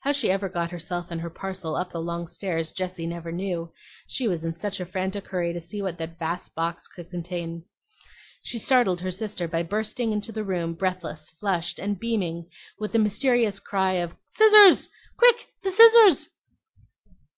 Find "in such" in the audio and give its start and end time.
4.42-4.80